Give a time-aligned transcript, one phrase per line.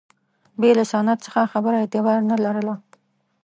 [0.59, 2.75] بې له سند څخه خبره اعتبار نه لرله.